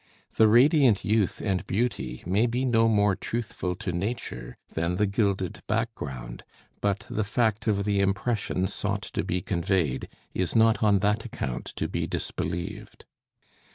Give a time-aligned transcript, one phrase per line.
[0.35, 5.61] The radiant youth and beauty may be no more truthful to nature than the gilded
[5.67, 6.43] background,
[6.81, 11.65] but the fact of the impression sought to be conveyed is not on that account
[11.75, 13.05] to be disbelieved.